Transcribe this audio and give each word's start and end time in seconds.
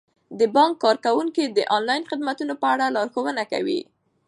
د 0.39 0.41
بانک 0.55 0.73
کارکوونکي 0.83 1.43
د 1.49 1.59
انلاین 1.75 2.03
خدماتو 2.11 2.59
په 2.61 2.67
اړه 2.73 2.85
لارښوونه 2.95 3.43
کوي. 3.51 3.81